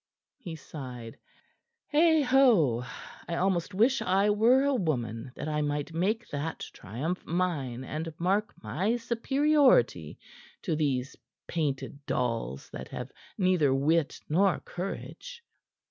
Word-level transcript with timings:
He 0.39 0.55
sighed. 0.55 1.19
"Heigho! 1.93 2.83
I 3.27 3.35
almost 3.35 3.75
wish 3.75 4.01
I 4.01 4.31
were 4.31 4.63
a 4.63 4.73
woman, 4.73 5.31
that 5.35 5.47
I 5.47 5.61
might 5.61 5.93
make 5.93 6.27
that 6.29 6.61
triumph 6.73 7.23
mine 7.23 7.83
and 7.83 8.11
mark 8.17 8.51
my 8.63 8.95
superiority 8.95 10.17
to 10.63 10.75
these 10.75 11.15
painted 11.47 12.03
dolls 12.07 12.67
that 12.71 12.87
have 12.87 13.11
neither 13.37 13.75
wit 13.75 14.19
nor 14.27 14.59
courage." 14.61 15.43